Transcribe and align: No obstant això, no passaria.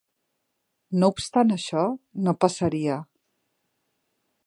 No 1.03 1.09
obstant 1.13 1.53
això, 1.57 1.85
no 2.29 2.37
passaria. 2.47 2.99